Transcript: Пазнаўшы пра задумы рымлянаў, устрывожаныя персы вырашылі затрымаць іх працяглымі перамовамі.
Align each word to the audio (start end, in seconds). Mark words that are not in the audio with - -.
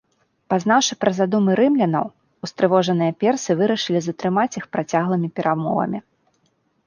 Пазнаўшы 0.51 0.93
пра 1.03 1.11
задумы 1.17 1.51
рымлянаў, 1.59 2.07
устрывожаныя 2.47 3.11
персы 3.23 3.51
вырашылі 3.61 4.01
затрымаць 4.07 4.57
іх 4.61 4.65
працяглымі 4.77 5.27
перамовамі. 5.41 5.99